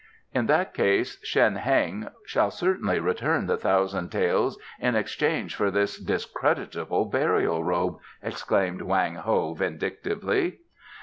[0.33, 5.95] "In that case, Shen Heng shall certainly return the thousand taels in exchange for this
[5.99, 10.61] discreditable burial robe," exclaimed Wang Ho vindictively.